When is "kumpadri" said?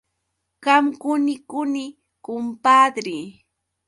2.25-3.17